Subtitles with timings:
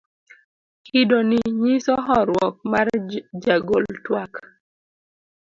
[0.85, 2.87] kido ni nyiso horuok mar
[3.43, 4.33] jagol twak